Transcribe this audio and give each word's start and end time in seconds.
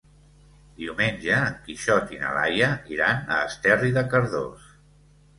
Diumenge 0.77 1.33
en 1.49 1.59
Quixot 1.67 2.13
i 2.15 2.21
na 2.21 2.31
Laia 2.37 2.69
iran 2.95 3.29
a 3.35 3.37
Esterri 3.51 3.93
de 3.99 4.05
Cardós. 4.15 4.65